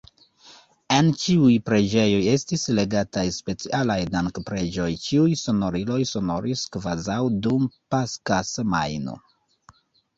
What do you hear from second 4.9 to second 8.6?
ĉiuj sonoriloj sonoris kvazaŭ dum Paska